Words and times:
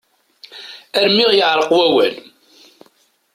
Armi 0.99 1.25
ɣ-yeεreq 1.29 1.69
wawal. 1.77 2.15